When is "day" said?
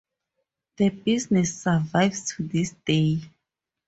2.87-3.21